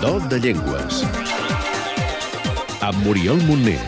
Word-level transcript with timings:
Do 0.00 0.18
de 0.30 0.38
Llengües. 0.40 1.02
Amb 2.80 3.04
Muriel 3.04 3.40
Montner. 3.46 3.78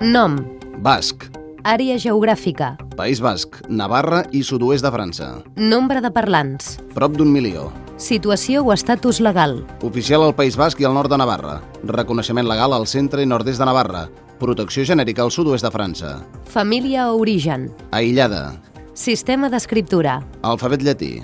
Nom, 0.00 0.36
Basc, 0.82 1.24
àrea 1.64 1.96
geogràfica, 2.02 2.74
País 2.96 3.20
Basc, 3.22 3.60
Navarra 3.68 4.22
i 4.32 4.42
sud-oest 4.44 4.84
de 4.84 4.90
França. 4.94 5.28
nombre 5.56 6.00
de 6.00 6.10
parlants, 6.10 6.78
Prop 6.94 7.16
d'un 7.16 7.32
milió. 7.32 7.70
situació 7.96 8.62
o 8.64 8.72
estatus 8.72 9.20
legal, 9.20 9.64
Oficial 9.82 10.22
al 10.22 10.34
País 10.34 10.56
Basc 10.56 10.80
i 10.80 10.84
al 10.84 10.94
nord 10.94 11.10
de 11.10 11.18
Navarra. 11.18 11.60
Reconeixement 11.84 12.46
legal 12.48 12.72
al 12.72 12.86
centre 12.86 13.22
i 13.22 13.26
nord-est 13.26 13.58
de 13.58 13.64
Navarra. 13.64 14.08
Protecció 14.38 14.84
genèrica 14.84 15.22
al 15.22 15.30
sud-oest 15.30 15.64
de 15.64 15.70
França. 15.70 16.24
família 16.44 17.10
o 17.12 17.18
origen, 17.20 17.70
Aïllada. 17.90 18.60
sistema 18.94 19.48
d'escriptura, 19.48 20.22
Alfabet 20.42 20.82
llatí. 20.82 21.22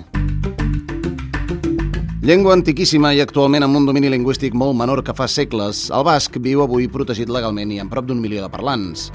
Llengua 2.19 2.51
antiquíssima 2.51 3.13
i 3.15 3.21
actualment 3.23 3.63
amb 3.63 3.77
un 3.79 3.85
domini 3.87 4.09
lingüístic 4.11 4.51
molt 4.51 4.75
menor 4.75 4.99
que 5.07 5.13
fa 5.15 5.23
segles, 5.31 5.85
el 5.95 6.03
basc 6.03 6.33
viu 6.43 6.59
avui 6.59 6.89
protegit 6.91 7.29
legalment 7.31 7.71
i 7.71 7.77
amb 7.79 7.93
prop 7.93 8.09
d'un 8.09 8.19
milió 8.19 8.41
de 8.43 8.49
parlants. 8.51 9.05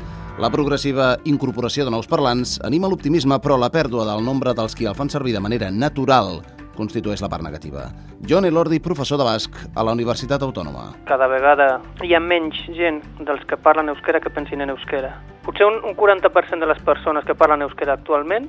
La 0.40 0.48
progressiva 0.48 1.10
incorporació 1.28 1.84
de 1.84 1.92
nous 1.92 2.08
parlants 2.08 2.54
anima 2.64 2.88
l'optimisme, 2.88 3.36
però 3.44 3.58
la 3.60 3.68
pèrdua 3.68 4.06
del 4.08 4.24
nombre 4.24 4.56
dels 4.56 4.72
qui 4.72 4.88
el 4.88 4.96
fan 4.96 5.12
servir 5.12 5.36
de 5.36 5.44
manera 5.44 5.68
natural 5.68 6.40
constitueix 6.78 7.20
la 7.20 7.28
part 7.28 7.44
negativa. 7.44 7.90
John 8.24 8.48
Elordi, 8.48 8.80
professor 8.80 9.20
de 9.20 9.28
basc 9.28 9.52
a 9.76 9.84
la 9.84 9.92
Universitat 9.92 10.40
Autònoma. 10.40 10.94
cada 11.04 11.28
vegada 11.28 11.82
hi 12.00 12.14
ha 12.16 12.24
menys 12.24 12.56
gent 12.72 13.02
dels 13.20 13.44
que 13.44 13.60
parlen 13.60 13.92
euskera 13.92 14.18
que 14.18 14.32
pensin 14.32 14.64
en 14.64 14.72
euskera. 14.72 15.18
Potser 15.44 15.68
un, 15.68 15.82
un 15.84 15.92
40% 15.92 16.58
de 16.58 16.72
les 16.72 16.80
persones 16.80 17.28
que 17.28 17.36
parlen 17.36 17.68
euskera 17.68 18.00
actualment 18.00 18.48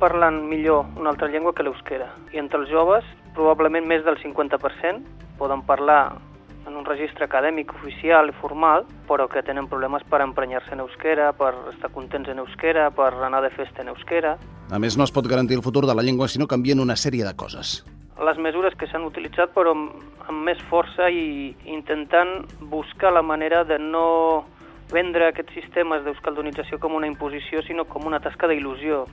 parlen 0.00 0.48
millor 0.48 0.86
una 0.96 1.10
altra 1.10 1.28
llengua 1.28 1.52
que 1.52 1.62
l'euskera. 1.62 2.08
I 2.32 2.40
entre 2.40 2.58
els 2.58 2.72
joves, 2.72 3.04
probablement 3.34 3.86
més 3.86 4.04
del 4.04 4.18
50% 4.22 5.02
poden 5.38 5.62
parlar 5.66 6.18
en 6.66 6.76
un 6.78 6.84
registre 6.86 7.26
acadèmic 7.26 7.72
oficial 7.74 8.28
i 8.30 8.34
formal, 8.38 8.84
però 9.08 9.26
que 9.28 9.42
tenen 9.42 9.66
problemes 9.68 10.04
per 10.08 10.20
emprenyar-se 10.22 10.76
en 10.76 10.84
euskera, 10.84 11.32
per 11.34 11.54
estar 11.72 11.90
contents 11.90 12.30
en 12.30 12.38
euskera, 12.38 12.90
per 12.94 13.10
anar 13.26 13.42
de 13.42 13.50
festa 13.50 13.82
en 13.82 13.90
euskera. 13.90 14.36
A 14.70 14.78
més, 14.78 14.96
no 14.96 15.04
es 15.04 15.12
pot 15.12 15.26
garantir 15.26 15.58
el 15.58 15.64
futur 15.66 15.86
de 15.86 15.94
la 15.94 16.04
llengua 16.06 16.28
si 16.28 16.38
no 16.38 16.46
canvien 16.46 16.80
una 16.80 16.96
sèrie 16.96 17.26
de 17.26 17.34
coses. 17.36 17.82
les 18.22 18.38
mesures 18.38 18.74
que 18.78 18.86
s'han 18.86 19.02
utilitzat 19.02 19.50
però 19.54 19.72
amb, 19.74 19.94
amb 20.28 20.44
més 20.46 20.60
força 20.70 21.08
i 21.10 21.56
intentant 21.66 22.44
buscar 22.70 23.10
la 23.10 23.22
manera 23.22 23.64
de 23.64 23.78
no 23.82 24.44
vendre 24.92 25.28
aquests 25.28 25.56
sistemes 25.56 26.04
d'euskaldurització 26.04 26.78
com 26.82 26.94
una 26.98 27.08
imposició, 27.10 27.64
sinó 27.66 27.86
com 27.88 28.06
una 28.06 28.20
tasca 28.20 28.50
d'il·lusió. 28.50 29.06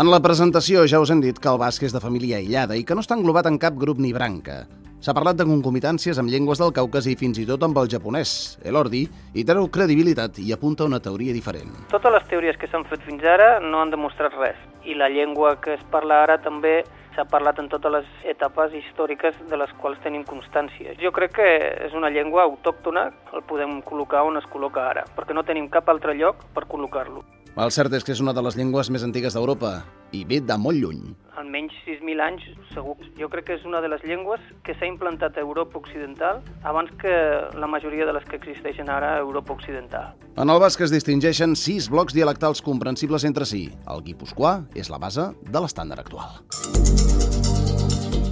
En 0.00 0.10
la 0.10 0.20
presentació 0.24 0.86
ja 0.88 1.00
us 1.02 1.10
hem 1.12 1.22
dit 1.22 1.38
que 1.38 1.50
el 1.52 1.60
basc 1.60 1.86
és 1.86 1.94
de 1.96 2.02
família 2.02 2.40
aïllada 2.40 2.78
i 2.78 2.84
que 2.84 2.96
no 2.96 3.04
està 3.04 3.18
englobat 3.18 3.50
en 3.50 3.58
cap 3.62 3.76
grup 3.78 4.00
ni 4.00 4.14
branca. 4.16 4.64
S'ha 5.00 5.14
parlat 5.16 5.38
de 5.38 5.46
concomitàncies 5.48 6.18
amb 6.20 6.28
llengües 6.28 6.60
del 6.60 6.74
Caucas 6.76 7.06
i 7.08 7.14
fins 7.16 7.38
i 7.40 7.46
tot 7.48 7.62
amb 7.64 7.78
el 7.80 7.86
japonès, 7.88 8.58
Elordi, 8.68 9.06
i 9.32 9.44
treu 9.48 9.70
credibilitat 9.72 10.36
i 10.42 10.50
apunta 10.52 10.84
una 10.84 10.98
teoria 11.00 11.32
diferent. 11.32 11.70
Totes 11.88 12.12
les 12.12 12.26
teories 12.28 12.58
que 12.60 12.68
s'han 12.68 12.84
fet 12.90 13.00
fins 13.06 13.24
ara 13.24 13.46
no 13.64 13.80
han 13.80 13.94
demostrat 13.94 14.36
res, 14.36 14.58
i 14.84 14.92
la 14.92 15.08
llengua 15.08 15.54
que 15.64 15.78
es 15.78 15.86
parla 15.94 16.18
ara 16.26 16.36
també 16.44 16.82
s'ha 17.14 17.24
parlat 17.32 17.62
en 17.62 17.70
totes 17.72 17.94
les 17.94 18.10
etapes 18.28 18.76
històriques 18.76 19.38
de 19.48 19.60
les 19.62 19.72
quals 19.80 20.02
tenim 20.04 20.26
constància. 20.28 20.92
Jo 21.00 21.14
crec 21.16 21.32
que 21.38 21.48
és 21.86 21.96
una 21.96 22.12
llengua 22.12 22.44
autòctona, 22.50 23.06
el 23.32 23.46
podem 23.48 23.78
col·locar 23.88 24.26
on 24.28 24.36
es 24.36 24.50
col·loca 24.52 24.84
ara, 24.90 25.06
perquè 25.16 25.32
no 25.32 25.46
tenim 25.48 25.72
cap 25.72 25.88
altre 25.88 26.12
lloc 26.12 26.44
per 26.52 26.66
col·locar-lo. 26.68 27.24
El 27.56 27.72
cert 27.72 27.96
és 27.96 28.04
que 28.04 28.12
és 28.12 28.20
una 28.20 28.36
de 28.36 28.44
les 28.44 28.60
llengües 28.60 28.92
més 28.92 29.08
antigues 29.08 29.32
d'Europa 29.32 29.78
i 30.12 30.24
ve 30.24 30.40
de 30.40 30.56
molt 30.58 30.78
lluny. 30.80 31.02
almenys 31.40 31.72
6.000 31.86 32.20
anys, 32.20 32.42
segur. 32.74 32.96
Jo 33.16 33.30
crec 33.32 33.46
que 33.48 33.54
és 33.56 33.64
una 33.64 33.80
de 33.80 33.88
les 33.88 34.02
llengües 34.04 34.42
que 34.66 34.74
s'ha 34.76 34.84
implantat 34.84 35.38
a 35.38 35.40
Europa 35.40 35.78
Occidental 35.78 36.42
abans 36.68 36.90
que 37.00 37.12
la 37.56 37.66
majoria 37.70 38.04
de 38.04 38.12
les 38.12 38.26
que 38.28 38.36
existeixen 38.36 38.90
ara 38.92 39.14
a 39.14 39.22
Europa 39.22 39.54
Occidental. 39.54 40.12
En 40.36 40.50
el 40.50 40.60
basc 40.60 40.80
es 40.84 40.92
distingeixen 40.92 41.56
sis 41.56 41.88
blocs 41.88 42.12
dialectals 42.16 42.60
comprensibles 42.60 43.24
entre 43.24 43.48
si. 43.48 43.68
El 43.88 44.04
guipuscoà 44.04 44.58
és 44.74 44.92
la 44.92 45.00
base 45.00 45.30
de 45.40 45.64
l'estàndard 45.64 46.04
actual. 46.04 47.09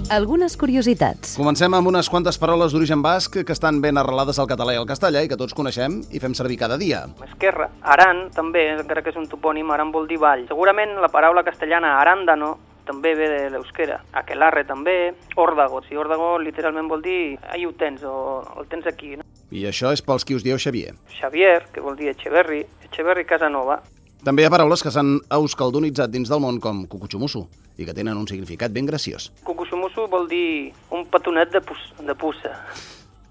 Algunes 0.09 0.57
curiositats, 0.57 1.35
Comencem 1.37 1.73
amb 1.73 1.87
unes 1.87 2.09
quantes 2.09 2.37
paraules 2.41 2.73
d'origen 2.73 3.01
basc 3.01 3.39
que 3.45 3.53
estan 3.55 3.81
ben 3.81 3.97
arrelades 3.97 4.39
al 4.39 4.47
català 4.49 4.73
i 4.73 4.79
al 4.79 4.87
castellà 4.89 5.21
i 5.23 5.29
que 5.29 5.37
tots 5.37 5.53
coneixem 5.57 5.99
i 6.11 6.19
fem 6.19 6.33
servir 6.37 6.57
cada 6.57 6.77
dia. 6.81 7.05
Esquerra, 7.27 7.69
Aran, 7.81 8.27
també, 8.35 8.65
encara 8.77 9.03
que 9.05 9.13
és 9.13 9.19
un 9.19 9.29
topònim, 9.29 9.69
Aran 9.71 9.93
vol 9.93 10.07
dir 10.09 10.19
vall. 10.21 10.47
Segurament 10.49 10.97
la 11.01 11.11
paraula 11.13 11.45
castellana 11.45 11.99
arándano 11.99 12.57
també 12.89 13.13
ve 13.13 13.27
de 13.29 13.41
l'euskera. 13.53 13.99
Aquelarre 14.17 14.63
també, 14.65 15.13
òrdago. 15.37 15.83
Si 15.85 15.97
òrdago 15.99 16.39
literalment 16.41 16.89
vol 16.89 17.03
dir 17.05 17.37
ahí 17.53 17.67
ho 17.67 17.73
tens 17.77 18.01
o 18.03 18.41
el 18.57 18.65
tens 18.71 18.89
aquí. 18.89 19.15
No? 19.19 19.25
I 19.53 19.67
això 19.69 19.93
és 19.93 20.01
pels 20.01 20.25
qui 20.25 20.37
us 20.37 20.43
dieu 20.45 20.57
Xavier. 20.57 20.95
Xavier, 21.19 21.67
que 21.73 21.85
vol 21.85 21.97
dir 21.99 22.09
Echeverri, 22.15 22.63
Echeverri 22.89 23.25
Casanova. 23.29 23.81
També 24.19 24.43
hi 24.43 24.47
ha 24.49 24.51
paraules 24.51 24.81
que 24.83 24.91
s'han 24.91 25.13
euskaldunitzat 25.31 26.11
dins 26.11 26.27
del 26.27 26.41
món 26.43 26.57
com 26.59 26.81
cucuchumusu 26.91 27.45
i 27.79 27.85
que 27.87 27.93
tenen 27.95 28.17
un 28.19 28.27
significat 28.27 28.73
ben 28.75 28.89
graciós. 28.89 29.29
Cucuxumusu 29.47 30.09
vol 30.11 30.27
dir 30.27 30.73
un 30.91 31.05
petonet 31.07 31.53
de, 31.53 31.61
pus, 31.63 31.85
de 32.03 32.15
puça. 32.19 32.51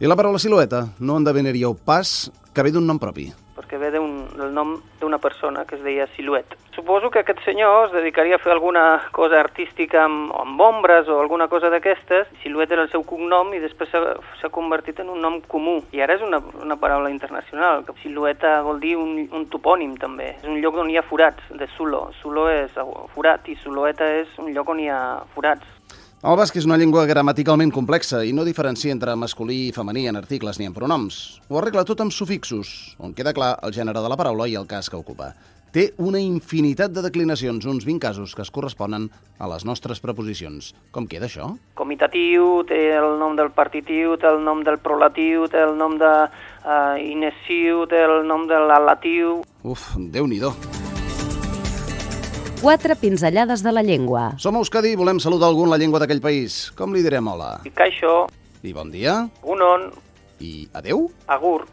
I 0.00 0.08
la 0.08 0.16
paraula 0.16 0.40
silueta 0.40 0.86
no 1.00 1.18
endevinaríeu 1.20 1.74
pas 1.76 2.30
que 2.54 2.64
ve 2.64 2.72
d'un 2.72 2.88
nom 2.88 3.00
propi. 3.02 3.28
Del 4.38 4.54
nom 4.54 4.76
d'una 5.00 5.18
persona 5.18 5.64
que 5.66 5.76
es 5.76 5.82
deia 5.84 6.06
Siluet. 6.14 6.56
Suposo 6.74 7.10
que 7.10 7.20
aquest 7.20 7.40
senyor 7.44 7.88
es 7.88 7.92
dedicaria 7.92 8.36
a 8.36 8.38
fer 8.38 8.52
alguna 8.52 8.84
cosa 9.12 9.40
artística 9.40 10.04
amb, 10.04 10.32
amb 10.38 10.60
ombres 10.62 11.08
o 11.08 11.18
alguna 11.20 11.48
cosa 11.48 11.70
d'aquestes. 11.70 12.28
Siluet 12.42 12.70
era 12.72 12.84
el 12.86 12.92
seu 12.92 13.02
cognom 13.02 13.50
i 13.54 13.62
després 13.62 13.90
s'ha 13.90 14.52
convertit 14.54 15.00
en 15.02 15.10
un 15.10 15.20
nom 15.20 15.40
comú. 15.42 15.80
I 15.92 16.04
ara 16.06 16.14
és 16.14 16.22
una, 16.22 16.40
una 16.62 16.78
paraula 16.78 17.10
internacional. 17.10 17.84
que 17.84 17.96
Silueta 18.02 18.60
vol 18.62 18.78
dir 18.80 18.96
un, 18.96 19.26
un 19.32 19.48
topònim 19.50 19.96
també. 19.98 20.36
És 20.38 20.46
un 20.48 20.62
lloc 20.62 20.78
on 20.78 20.90
hi 20.90 20.98
ha 20.98 21.06
forats, 21.06 21.42
de 21.50 21.66
Sulo. 21.76 22.08
Sulo 22.22 22.48
és 22.52 22.78
forat 23.14 23.48
i 23.48 23.58
Suloeta 23.58 24.06
és 24.22 24.38
un 24.38 24.54
lloc 24.54 24.70
on 24.70 24.80
hi 24.80 24.88
ha 24.88 25.00
forats. 25.34 25.66
El 26.18 26.34
basc 26.34 26.56
és 26.58 26.64
una 26.66 26.74
llengua 26.74 27.04
gramaticalment 27.06 27.70
complexa 27.70 28.24
i 28.26 28.32
no 28.34 28.42
diferencia 28.42 28.90
entre 28.90 29.12
masculí 29.14 29.68
i 29.68 29.74
femení 29.74 30.08
en 30.10 30.16
articles 30.18 30.56
ni 30.58 30.66
en 30.66 30.72
pronoms. 30.74 31.38
Ho 31.46 31.60
arregla 31.60 31.84
tot 31.86 32.00
amb 32.02 32.10
sufixos, 32.10 32.96
on 32.98 33.12
queda 33.14 33.30
clar 33.36 33.52
el 33.62 33.70
gènere 33.76 34.02
de 34.02 34.10
la 34.10 34.16
paraula 34.18 34.48
i 34.50 34.56
el 34.58 34.66
cas 34.66 34.90
que 34.90 34.98
ocupa. 34.98 35.28
Té 35.70 35.92
una 36.02 36.18
infinitat 36.18 36.90
de 36.90 37.04
declinacions, 37.06 37.68
uns 37.70 37.86
20 37.86 38.02
casos 38.02 38.34
que 38.34 38.42
es 38.42 38.50
corresponen 38.50 39.06
a 39.38 39.46
les 39.52 39.62
nostres 39.68 40.02
preposicions. 40.02 40.72
Com 40.90 41.06
queda 41.06 41.28
això? 41.30 41.52
Comitatiu, 41.78 42.64
té 42.66 42.80
el 42.98 43.14
nom 43.22 43.38
del 43.38 43.52
partitiu, 43.54 44.16
té 44.18 44.26
el 44.26 44.42
nom 44.42 44.66
del 44.66 44.82
prolatiu, 44.82 45.46
té 45.46 45.62
el 45.62 45.76
nom 45.78 46.00
de 46.02 46.12
uh, 46.26 46.98
inessiu, 46.98 47.86
té 47.86 48.02
el 48.08 48.26
nom 48.26 48.50
de 48.50 48.58
l'alatiu. 48.58 49.38
Uf, 49.62 49.92
déu-n'hi-do. 49.94 50.50
Quatre 52.62 52.96
pinzellades 52.96 53.62
de 53.62 53.72
la 53.72 53.82
llengua, 53.82 54.32
Som 54.38 54.56
a 54.56 54.58
Euskadi 54.62 54.92
i 54.92 54.96
volem 54.98 55.20
saludar 55.20 55.48
algú 55.48 55.64
en 55.64 55.70
la 55.70 55.78
llengua 55.78 56.00
d'aquell 56.02 56.20
país. 56.20 56.70
Com 56.76 56.92
li 56.94 57.02
direm 57.04 57.26
hola? 57.30 57.60
I 57.64 57.70
caixo, 57.70 58.26
I 58.62 58.72
bon 58.72 58.90
dia? 58.90 59.28
unon, 59.42 59.90
I 60.40 60.68
adeu? 60.74 61.10
agur, 61.26 61.66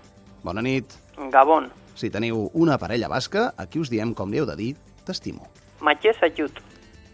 Bona 0.44 0.62
nit. 0.62 0.85
gabon, 1.31 1.72
Si 1.95 2.09
teniu 2.09 2.50
una 2.53 2.78
parella 2.78 3.07
basca, 3.07 3.53
aquí 3.57 3.79
us 3.79 3.90
diem 3.90 4.13
com 4.13 4.29
li 4.29 4.38
heu 4.38 4.45
de 4.45 4.56
dir 4.56 4.75
t'estimo. 5.06 5.47
matxe 5.81 6.13
sajut. 6.19 6.51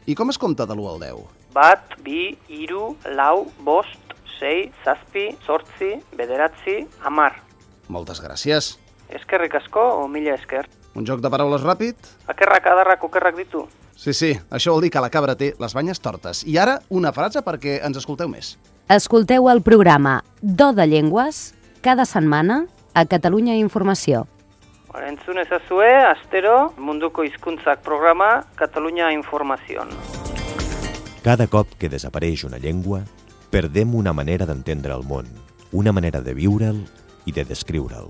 I 0.08 0.16
com 0.16 0.30
es 0.30 0.38
compta 0.38 0.66
de 0.66 0.74
l'1 0.74 0.90
al 0.94 1.00
10? 1.00 1.26
Bat, 1.54 2.00
bi, 2.04 2.36
iru, 2.50 2.98
lau, 3.16 3.46
bost, 3.60 4.00
sei, 4.40 4.72
zazpi, 4.84 5.38
sortzi, 5.46 6.02
bederatzi, 6.18 6.88
amar. 7.04 7.42
Moltes 7.90 8.20
gràcies. 8.22 8.78
Eskerrik 9.10 9.54
asko 9.56 10.04
o 10.04 10.08
mila 10.08 10.34
esker. 10.36 10.68
Un 10.96 11.06
joc 11.08 11.22
de 11.24 11.30
paraules 11.32 11.64
ràpid? 11.64 11.96
Akerrak 12.28 12.66
adarrak 12.68 13.04
okerrak 13.04 13.38
ditu. 13.38 13.68
Sí, 13.96 14.14
sí, 14.14 14.32
això 14.50 14.74
vol 14.74 14.82
dir 14.82 14.90
que 14.92 15.02
la 15.04 15.12
cabra 15.14 15.36
té 15.38 15.54
les 15.60 15.74
banyes 15.78 16.00
tortes. 16.02 16.44
I 16.48 16.58
ara, 16.58 16.80
una 16.90 17.12
frase 17.14 17.44
perquè 17.46 17.80
ens 17.86 17.98
escolteu 17.98 18.28
més. 18.28 18.58
escolteu 18.90 19.48
el 19.50 19.62
programa 19.62 20.22
Do 20.42 20.74
de 20.74 20.88
Llengües 20.88 21.54
cada 21.82 22.04
setmana 22.06 22.66
a 22.94 23.06
Catalunya 23.06 23.56
Informació. 23.56 24.28
Entzun 25.08 25.38
ezazue, 25.40 25.88
astero, 26.04 26.74
munduko 26.78 27.24
hizkuntzak 27.24 27.80
programa, 27.82 28.44
Catalunya 28.56 29.14
Información. 29.14 29.88
Cada 31.24 31.48
cop 31.48 31.68
que 31.80 31.88
desapareix 31.88 32.44
una 32.44 32.58
llengua, 32.58 33.04
perdem 33.52 33.96
una 33.96 34.12
manera 34.12 34.46
d'entendre 34.46 34.94
el 34.94 35.04
món, 35.08 35.30
una 35.72 35.94
manera 35.94 36.20
de 36.20 36.34
viure'l 36.34 36.84
i 37.26 37.32
de 37.32 37.46
descriure'l. 37.46 38.10